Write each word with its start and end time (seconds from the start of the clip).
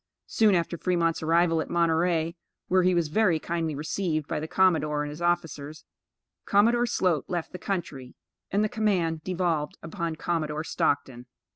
Soon 0.25 0.55
after 0.55 0.79
Fremont's 0.79 1.21
arrival 1.21 1.61
at 1.61 1.69
Monterey 1.69 2.35
(where 2.69 2.81
he 2.81 2.95
was 2.95 3.09
very 3.09 3.37
kindly 3.37 3.75
received 3.75 4.27
by 4.27 4.39
the 4.39 4.47
commodore 4.47 5.03
and 5.03 5.11
his 5.11 5.21
officers), 5.21 5.85
Commodore 6.43 6.87
Sloat 6.87 7.25
left 7.27 7.51
the 7.51 7.59
country, 7.59 8.15
and 8.49 8.63
the 8.63 8.67
command 8.67 9.23
devolved 9.23 9.77
upon 9.83 10.15
Commodore 10.15 10.63
Stockton. 10.63 11.27